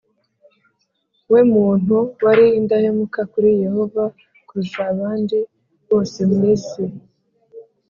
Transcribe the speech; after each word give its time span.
we 1.31 1.41
muntu 1.53 1.95
wari 2.23 2.45
indahemuka 2.59 3.21
kuri 3.31 3.49
Yehova 3.63 4.03
kurusha 4.47 4.79
abandi 4.93 5.37
bose 5.89 6.19
mu 6.31 6.39
isi 6.55 6.83